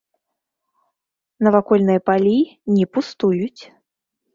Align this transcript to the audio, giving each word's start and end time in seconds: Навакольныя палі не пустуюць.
Навакольныя 1.49 2.03
палі 2.11 2.35
не 2.75 2.85
пустуюць. 2.97 3.61